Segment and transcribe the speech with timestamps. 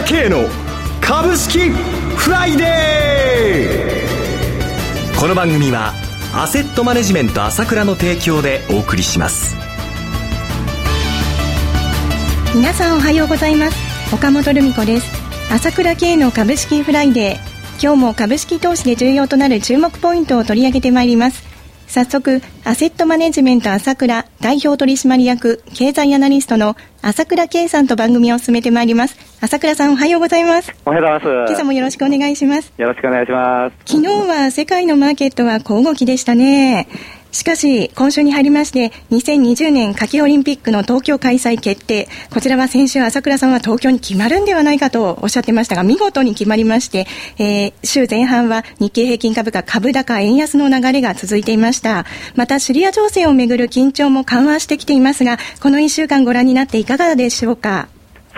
[0.00, 0.48] 倉慶の
[1.00, 5.20] 株式フライデー。
[5.20, 5.92] この番組は
[6.34, 9.56] アセットマネジメント朝倉の提供でお送りします。
[12.54, 14.14] 皆さんおはようございます。
[14.14, 15.06] 岡本留美子です。
[15.52, 17.38] 朝倉慶の株式フライデー。
[17.82, 21.49] 今日も株式投資で重要となる注目ポイントを取り上げてまいります。
[21.90, 29.16] 早速、アセットマネジメント朝倉代表取締役経済アナリストの朝倉圭さんと番組を進めてまいります。
[29.40, 30.72] 朝倉さんおはようございます。
[30.86, 31.50] おはようございます。
[31.50, 32.72] 今朝もよろしくお願いします。
[32.78, 33.92] よろしくお願いします。
[33.92, 36.86] 昨日は世界のマーケットは小動きでしたね。
[37.32, 42.08] しかし、今週に入りまして、2020年夏季オリンピックの東京開催決定。
[42.32, 47.06] こちらは先週、朝倉さんは東京に決まるんではないかとおっしゃってましたが、見事に決まりまして、
[47.38, 52.04] えー、週前半は日経平均株価株高円安の流れが続いていました。
[52.34, 57.88] また、シリア情勢をめぐる緊張も緩和してきていますが、この1週間ご覧になっていかがでしょうか？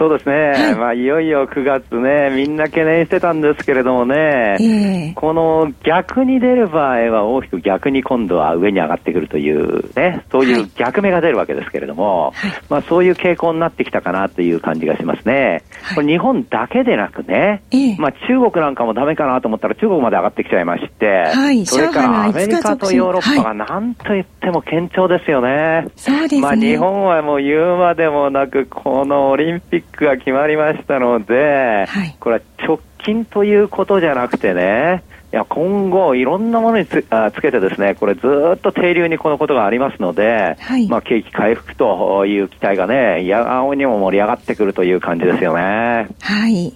[0.02, 15.62] そうですね、はい、まあ、いよいよ9月ね、みんな懸念してたんですけれどもね、えー、この逆に出る場合は大きく逆に今度は上に上がってくるというね、そういう逆目が出るわけですけれども、はい、まあ、そういう傾向になってきたかなという感じがしますね。
[15.94, 21.26] これ日本だけでなくね、えー、まあ、中国なんかもダメかなと思ったら中国まで上がってきちゃいまして、
[21.64, 25.86] それからアメリカとヨーロッパがなんと言っても堅調ですよね。
[25.94, 26.40] そうですね。
[26.40, 38.20] まあ、日本はもう言うまでもなく、このオリンピックが決まりましたので、はい、これは直近ということじゃなくてね、いや今後、いろんなものにつあつけてですね、これず
[38.54, 46.08] っと停留にこのことがありますので、はい、まあ景気回復という期待がね、いや青にも盛り上がってくるという感じですよね。
[46.20, 46.74] はい。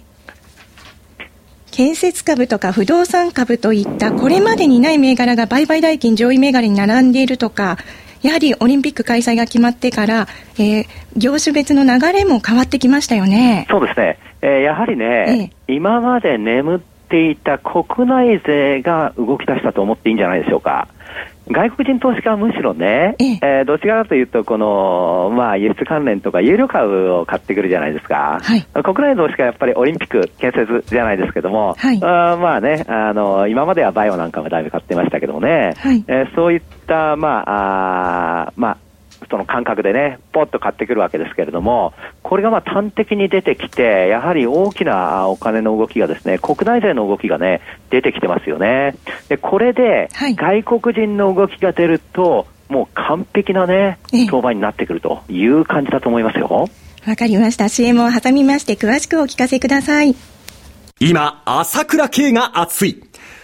[1.69, 7.77] 建設株とか不動産株といったこれまでにない銘柄が売買代金上位銘柄に並んでいるとか、
[8.21, 13.67] やはりオリンピック開催が決まってから、えー、業種別の流れも変わってきましたよね。
[13.69, 14.19] そうですね。
[14.41, 20.87] えー、やはりね、え今まで眠っていた国内勢が動き出したと思っていいんじゃないでしょうか。
[21.49, 23.61] 外国人投資家はむしろね、ええ。
[23.61, 28.39] ー、どちらかというと、この、まあ、輸出関連とか有料株を買ってくるじゃないですか。
[28.41, 38.77] はい、国内投資家はやっぱりオリンピック建設じゃないですけども、はい、あまあね、あの、今まではバイオなんかもだいぶ買ってましたけどもね、はい、えー、そういった、まあ、あまあ、
[39.29, 41.93] その感覚でね、ポッと買ってくるわけですけれども、
[42.23, 48.95] これがまあ端的に出てきて、やはり大きなお金の動きがですね、国内勢の動きがね、出てきてますよね。
[49.29, 53.97] で、これで、外国人の動きが出ると、もう完璧なね、
[54.29, 56.69] 相場になってくるという感じだと思いますよ。
[57.07, 57.69] わかりました。
[57.69, 60.15] CM を挟みまして、詳しくお聞かせください。
[60.99, 63.06] 今、朝倉慶が熱い。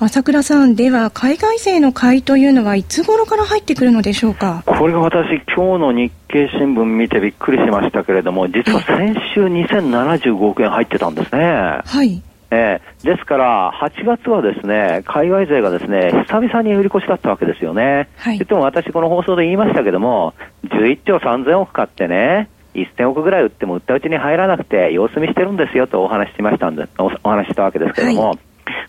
[0.00, 4.62] 朝倉さん、では海外勢の買いというのはいつ頃から入ってくるのでしょうか？
[4.66, 11.80] これが私、今日の日経新聞見てびっくりしましたけれども、実は先週2075億円入ってたんですね。
[11.84, 12.22] はい。
[12.50, 18.08] えー、ですから、8月はですね、海外勢がですね、久々に売り越しだったわけですよね。
[18.16, 18.38] はい。
[18.38, 20.34] 言っても私この放送で言いましたけども、
[20.64, 28.38] 11兆3000億買ってね、1000億ぐらい売っても売ったうちに入らなくて様子見してるんですよとお話ししましたんで、お話したわけですけども、はい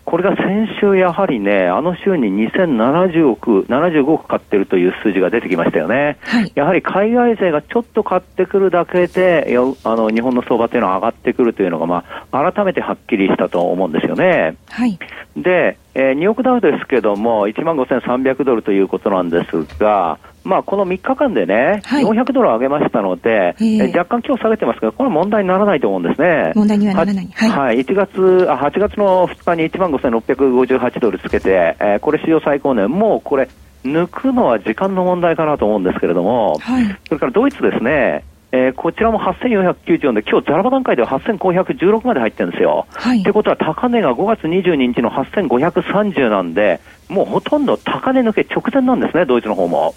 [0.06, 6.18] これが先週やはりね、あの週に2070億、75億買ってるという数字が出てきましたよね。
[6.22, 14.56] はい、やはり海外勢がちょっと買ってくるだけで、あの日本の相場というのは上がってくるというのが、まあ、改めてはっきりしたと思うんですよね。
[14.68, 14.96] はい、
[15.36, 26.52] で、えー、2億ダウですけども、1万5300ドルということなんですが、まあ、この3日間でね、はい、400ドル上げましたので、えー、若干今日下げてますけど、これは問題にならないと思うんですね。
[26.54, 27.28] 問題にはならない。
[27.34, 27.50] はい。
[27.50, 33.48] はい、1月、あ、8月の2日に1万5658ドルつけて、えー、これ史上最高値、もうこれ、
[33.84, 42.86] 抜くのは時間の問題かなと思うんですけれども、はい、それからドイツですね、えー、こちらも8494で、今日ザラバ段階では8516まで入ってるんですよ。
[42.94, 43.20] はい。
[43.20, 49.94] ってことは、高値が5月22日の8530なんで、もうほとんど高値抜け直前なんですね、ドイツの方も。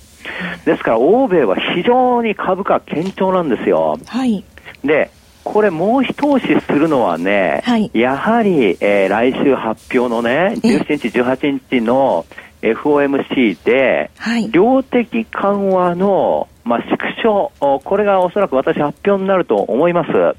[0.66, 4.00] ですから、欧米は非常に株価堅調なんですよ。
[4.06, 4.44] はい。
[4.84, 5.12] で、
[5.44, 12.26] これもう一押しするのはね、はい、やはり、えー、来週発表のね、17日、18日の
[12.62, 17.52] FOMC で、はい、量的緩和の、まあ、縮小、
[17.84, 20.12] これがおそらく私発表になると思います。
[20.12, 20.36] はい、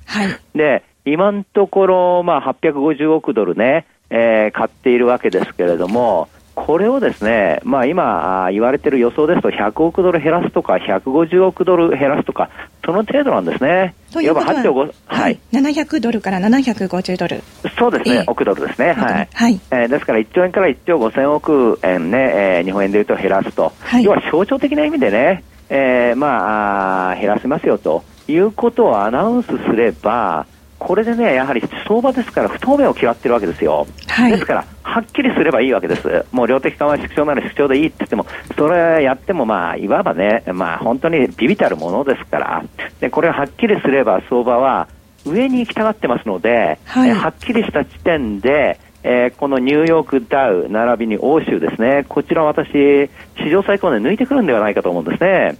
[0.57, 6.29] で、今のところ、まあ、850億ドルね、えー、買っているわけですけれども、
[6.67, 12.51] これをですね、まあ、今言われている予想ですと、100億ドル減らすとか、150億ドル減らすとか、
[12.85, 13.95] その程度なんですね。
[14.13, 17.43] ということは、ははい、700ドルから750ドル。
[17.79, 18.93] そうですね、えー、億ドルですね。
[18.93, 19.29] はい。
[19.33, 23.73] はい、えー、ですから、1兆円から1兆5000億円ね、えー、日本円でいうと減らすと。
[23.81, 30.47] はい、要は象徴的な意味でね、えー、まあ減らせますよということをアナウンスすれば、
[30.81, 33.87] これでね、やはり相場ですから不透明を嫌ってるわけですよ。
[34.09, 36.25] はい、ですから、はっきりすればいいわけです。
[36.33, 42.65] もう量的緩和縮小なら縮小でいいって言っても、それやってもまあ、いわばね、まあ本当にビビたるものですから、
[42.99, 44.89] で、これはっきりすれば相場は
[45.27, 55.59] 上に行きたがってますので、はい、はっきりした地点で、えー、このニューヨークダウ並びに欧州ですね、こちら私、史上最高値抜いてくるんではないかと思うんですね。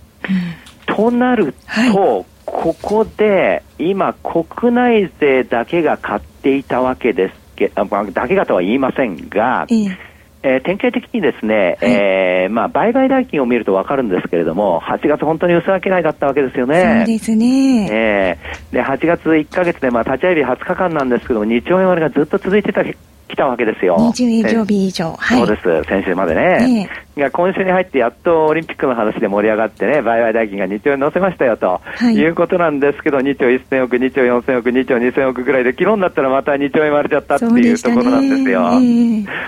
[0.89, 2.25] うん、となると、はい
[2.61, 9.97] ここで今、国内勢だけが買っていたわけですけだけがとは言いませんが、えー
[10.43, 16.97] えー、典型的にですね、はい、えー、まあ、売買代金を見ると分かるんですけれども、8月本当に薄商いだったわけですよね。
[16.99, 17.89] そうですね。
[17.91, 22.95] えー、で、8月1か月で、まあ、立ち会い日20日間なんですけども、2兆円割がずっと続いてた来
[23.37, 23.97] たわけですよ。
[23.97, 25.15] 20営業日以上。
[25.19, 26.89] はい、そうです、先週までね。
[26.89, 38.71] えーが今週に入ってやっとオリンピックの話で盛り上がってね、売買代金が2兆円乗せましたよと、はい、いうことなんですけど、2兆1000億、2兆4000億、2兆2000億ぐらいで、昨日になったらまた2兆円割れちゃったっていうところなんですよ。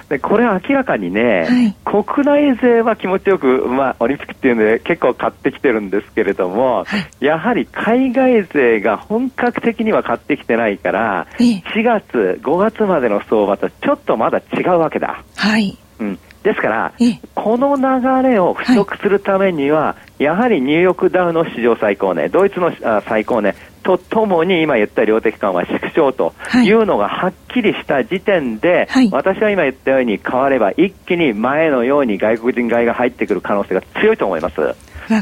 [0.08, 15.22] で、これ明らかにね、はい、国内勢は気持ちよく、まあ、オリンピックっていうので結構買ってきてるんですけれども、はい、やはり海外勢が本格的には買ってきてないから、4月、5月までの相場とちょっとまだ違うわけだ。
[15.36, 15.76] はい。
[16.00, 16.18] うん。
[16.42, 16.92] ですから、
[17.34, 22.72] この流れを払拭するためには、はい、やはりニューヨークダウの史上最高値、ドイツの
[23.06, 26.34] 最高値とともに今言った量的緩和縮小と
[26.64, 34.54] いうのがはっきりした時点で、はい、私は今言ったように変われば一気に前のように外国人買いが入ってくる可能性が強いと思います。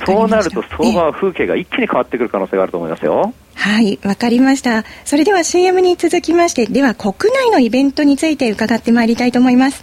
[0.04, 3.32] そうなると相場は風景が一気に変わってくる可能性があると思いますよ。
[3.54, 4.84] はい、わかりました。
[5.04, 9.82] それでは CM に続きまして、では国内のイベントについて伺ってまいりたいと思います。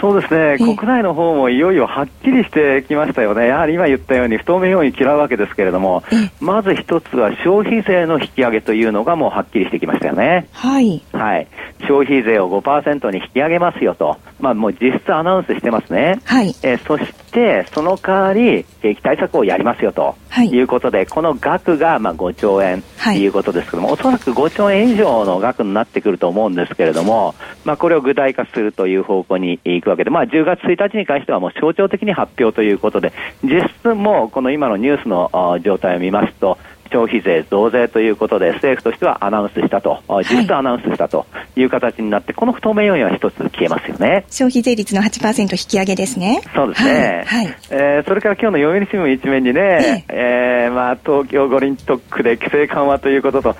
[0.00, 6.02] そうですね、国内の方もいよいよはっきりしてきましたよね、やはり今言ったように不透明要因嫌うわけですけれども、
[6.40, 10.48] まず一つは消費税の引き上げというのがもうはっきりしてきましたよね。
[10.52, 11.02] はい。
[11.12, 11.46] はい。
[11.80, 16.20] 消費税を5%に引き上げますよと、まあもう実質アナウンスしてますね。
[16.24, 16.54] はい。
[16.62, 17.25] えー、そして、
[17.72, 23.26] その代わり、景気対策をやりますよと、はい、いうことで、この額がまあ5兆円とい。
[23.26, 33.12] うことですけども、はい、おそらく5兆円以上の額になってくると思うんですけれども、まあこれを具体化するという方向にいくわけで、まあ10月1日に関してはもう象徴的に発表ということで、
[33.42, 36.58] 実質もこの今のニュースの状態を見ますと、
[36.90, 41.26] 消費税増税ということで政府としてはアナウンスしたと、実質アナウンスしたと
[41.56, 44.24] いう形になって、この不透明要因は一つ消えますよね。
[44.28, 46.40] 消費税率の8%引き上げですね。
[46.54, 50.46] そうですね、はい、えー、それから今日の読売新聞一面にね、ええ。
[50.68, 53.56] ー、まあ、東京五輪特区で規制緩和ということと、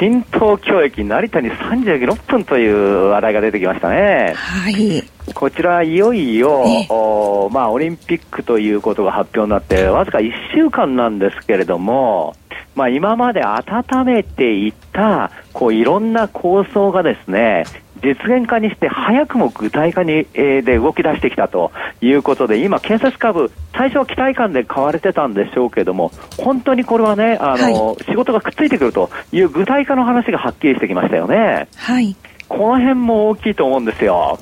[0.00, 4.34] 新東京駅成田に36分という話題が出てきましたね。
[4.34, 5.02] はい。
[5.34, 12.34] こちら、いよいよ、おまあ、オリンピックということが発表になって、わずか1週間なんですけれども、
[12.74, 17.64] まあ、今まで温めていたこういろんな構想がですね
[18.02, 31.68] 実現化にして早くも具体化に、えー、で動き出してきたということで今、建設株最初は期待感で買われてたんでしょうけれども本当にこれはねあの、はい、仕事がくっついてくるという具体化の話がはっきりしてきましたよね。
[31.76, 32.14] はい、
[32.48, 34.38] この辺も大きいと思うんですよ。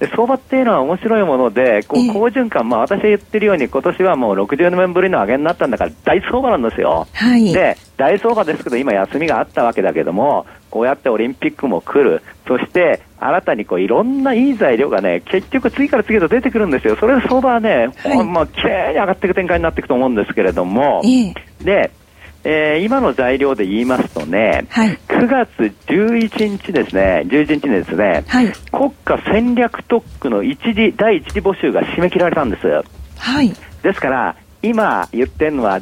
[0.00, 7.06] で相場っていうのは面白いもので、こう好循環、まあ、私が言ってるように、今年はもう60年ぶりの上げになったんだから、大相場なんですよ。
[7.12, 21.02] はい、で、大相場ですけど、今、休みがあったわけだけども、こうやってオリンピックも来る、そして新たにこういろんないい材料がね、結局、次から次へと出てくるんですよ、それで相場はね、はい、まあ綺麗に上がっていく展開になっていくと思うんですけれども、
[21.62, 21.90] で、
[22.44, 25.48] えー、今の材料で言いますとね、はい、9月
[25.86, 32.66] 11日ですね、11日にですね、はい、国家戦略特区の一時、第一次募集が締め切られたんです。
[33.18, 33.52] はい。
[33.82, 35.80] ですから、今言ってるのは、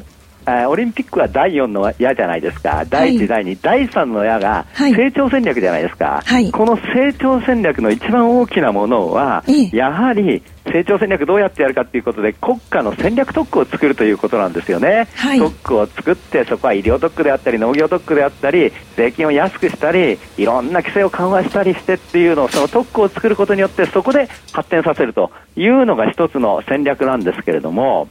[0.68, 28.08] オリンピックは第4の矢じゃないですか、第1、第2、第3の矢が成長戦略じゃないですか、はい、この成長戦略の一番大きなものは、やはり成長戦略どうやってやるかということで、国家の戦略特区を作るということなんですよね、はい、特区を作って、そこは医療特区であったり、農業特区であったり、税金を安くしたり、いろんな規制を緩和したりしてっていうのを、その特区を作ることによって、そこで発展させるというのが一つの戦略なんですけれども、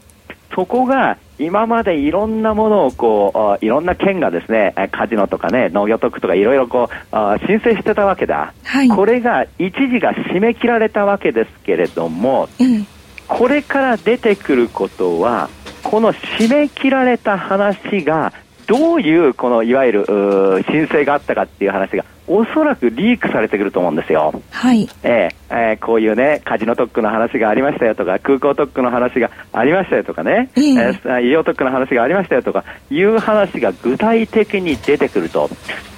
[0.56, 8.54] そこが今までいろんなものをこう、いろんな県がですね、カジノとかね、農業特区とかいろいろこう、申請してたわけだ。
[8.64, 12.88] はい、これが一時が締め切られたわけですけれども、うん、
[13.28, 15.50] これから出てくることは、
[15.84, 18.34] この締め切られた話が
[18.68, 20.06] どういうこのいわゆる
[20.70, 24.34] 申請があったかっていう話がおそらくリークされてくると思うんですよ。
[24.52, 24.90] はい。
[25.02, 35.50] えー、えー、こういうね、カジノ特区の話がありましたよとか、空港特区の話がありましたよとかね、えー、えー、医療特区の話がありましたよとか、いう話が具体的に出てくると。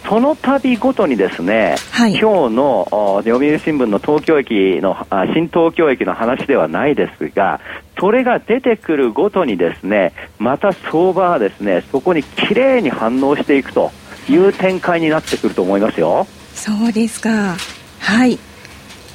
[0.10, 7.62] その度ごとにですね、はい、今日の読売新聞の東京駅の新東京駅の話ではないですが、
[8.00, 13.92] それが出てくるごとにですね、また相場はですね、そこにきれいに反応していくと
[14.28, 16.26] いう展開になってくると思いますよ。
[16.56, 17.56] そうですか。
[18.00, 18.40] はい。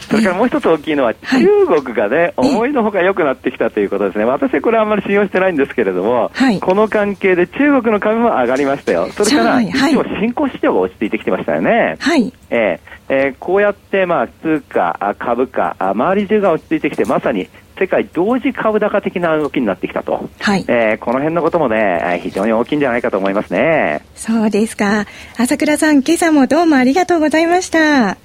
[0.09, 11.97] それからもう一つ大きいのは、中国がね、思いのほか良くなってきたということですね、私はこれあんまり信用してないんですけれども、はい、この関係で中国の株も上がりましたよ、それから一応、新興市場が落ち着いてきてましたよね。
[11.99, 20.65] はい、えーえー、こうやって、まあ、通貨、株価、周り中が落ち着いてきて、まさに世界同時株高的な動きになってきたと、はい。
[20.69, 24.01] えー、この辺のこともね、非常に大きいんじゃないかと思いますね。
[24.15, 25.07] そうですか。
[25.37, 28.17] 朝倉さん、今朝もどうもありがとうございました。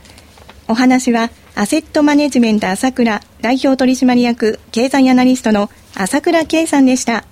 [0.72, 7.26] お話は、アセットマネジメント朝倉代表取締役経済アナリストの朝倉圭さんでした。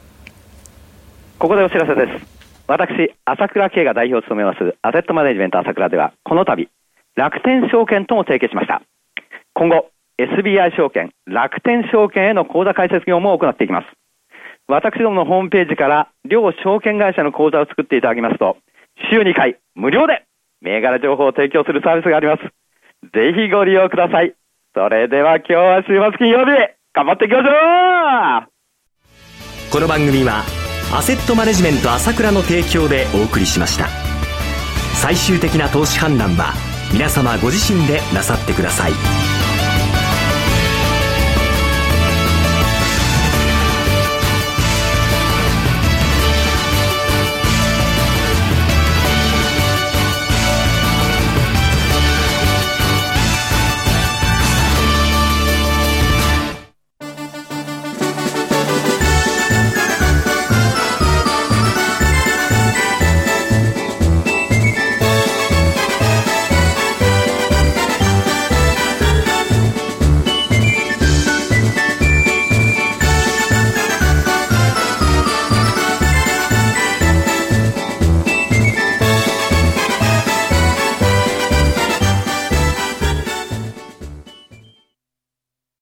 [1.38, 2.26] ここでお知らせです。
[2.66, 6.68] 私、朝倉圭が代表を務めますアセットマネジメント朝倉では、この度、
[7.16, 8.82] 楽天証券とも提携しました。
[9.54, 13.88] 今後、SBI 証券、楽天証券への口座開設業務を行っていきます。
[14.68, 18.58] 私どものホームページから両証券会社の口座を作っていただきますと、
[19.12, 20.26] 週2回無料で
[20.62, 22.42] 銘柄情報を提供するサービスがあります。
[23.04, 24.34] ぜひご利用ください。
[24.74, 26.52] それでは今日は週末金曜日、
[26.94, 27.50] 頑張っていきましょ
[28.48, 28.58] う
[29.72, 30.44] この番組は、
[30.96, 33.88] アセットマネジメント朝倉の提供でお送りしました。
[35.02, 36.54] 最終的な投資判断は、
[36.94, 39.27] 皆様ご自身でなさってください。